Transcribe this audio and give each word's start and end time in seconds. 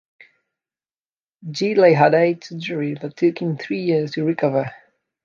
Gidley 1.45 1.95
had 1.95 2.15
eight 2.15 2.39
surgeries 2.51 2.99
that 3.01 3.15
took 3.15 3.37
him 3.39 3.55
three 3.55 3.81
years 3.83 4.09
to 4.13 4.25
recover. 4.25 4.71